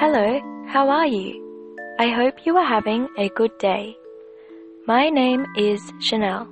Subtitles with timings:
[0.00, 1.44] Hello, how are you?
[1.98, 3.96] I hope you are having a good day.
[4.86, 6.48] My name is Chanel,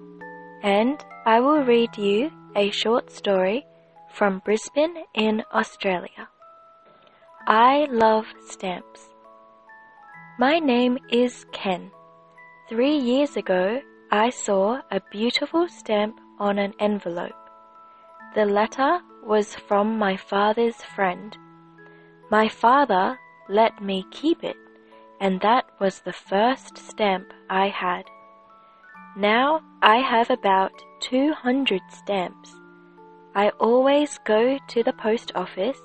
[0.63, 3.65] and I will read you a short story
[4.13, 6.29] from Brisbane in Australia.
[7.47, 9.15] I love stamps.
[10.39, 11.91] My name is Ken.
[12.69, 13.81] Three years ago,
[14.11, 17.33] I saw a beautiful stamp on an envelope.
[18.35, 21.37] The letter was from my father's friend.
[22.31, 23.19] My father
[23.49, 24.57] let me keep it,
[25.21, 28.05] and that was the first stamp I had.
[29.17, 32.55] Now I have about 200 stamps.
[33.35, 35.81] I always go to the post office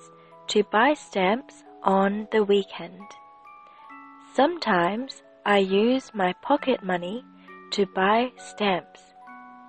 [0.47, 3.01] to buy stamps on the weekend.
[4.33, 7.23] Sometimes I use my pocket money
[7.71, 9.01] to buy stamps,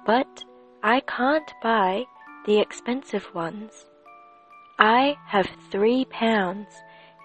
[0.05, 0.45] but
[0.83, 2.05] I can't buy
[2.47, 3.87] the expensive ones.
[4.79, 6.69] I have three pounds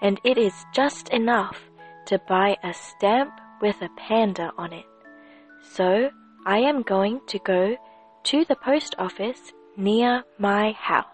[0.00, 1.58] and it is just enough
[2.06, 4.86] to buy a stamp with a panda on it.
[5.72, 6.10] So
[6.46, 7.76] I am going to go
[8.24, 11.06] to the post office near my house.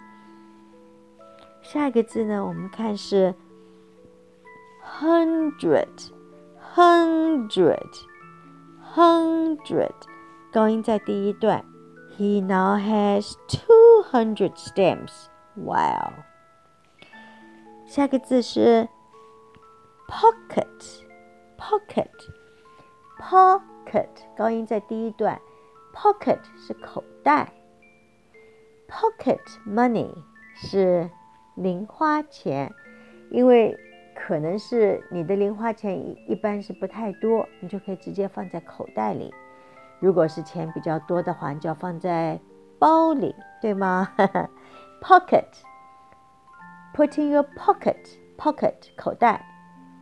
[1.61, 3.33] 下一个字呢，我们看是。
[4.83, 6.09] hundred,
[6.75, 8.05] hundred,
[8.93, 9.93] hundred，
[10.51, 11.63] 高音在第一段。
[12.17, 15.27] He now has two hundred stamps.
[15.55, 16.13] Wow.
[17.85, 18.87] 下个字是
[20.07, 21.05] pocket,
[21.57, 22.09] pocket,
[23.19, 25.39] pocket，高音在第一段。
[25.93, 27.53] Pocket 是口袋。
[28.91, 30.13] Pocket money
[30.53, 31.09] 是
[31.55, 32.69] 零花钱，
[33.31, 33.77] 因为
[34.13, 39.33] 可能是你的零花钱一一般是不太多，你就可以直接放在口袋里。
[39.99, 42.39] 如果是钱比较多的话，你就要放在
[42.77, 44.11] 包里，对吗
[45.01, 49.45] ？Pocket，put in your pocket，pocket 口袋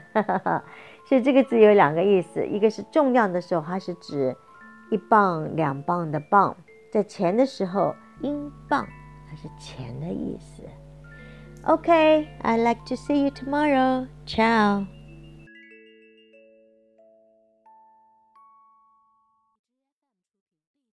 [1.08, 4.36] 是这个字有两个意思，一个是重量的时候，它是指
[4.90, 6.56] 一磅、两磅的磅。
[6.92, 8.88] 在钱的时候，英镑
[9.30, 10.64] 它是钱的意思。
[11.66, 14.08] OK，I like to see you tomorrow.
[14.26, 14.99] Ciao.